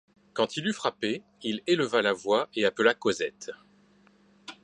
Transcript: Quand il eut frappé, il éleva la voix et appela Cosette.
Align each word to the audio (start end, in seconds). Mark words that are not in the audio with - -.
Quand 0.33 0.57
il 0.57 0.65
eut 0.65 0.73
frappé, 0.73 1.21
il 1.43 1.61
éleva 1.67 2.01
la 2.01 2.11
voix 2.11 2.49
et 2.55 2.65
appela 2.65 2.95
Cosette. 2.95 3.51